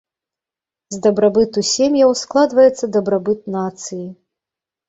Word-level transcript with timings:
З 0.95 1.01
дабрабыту 1.05 1.59
сем'яў 1.73 2.11
складваецца 2.23 2.85
дабрабыт 2.97 3.39
нацыі. 3.59 4.03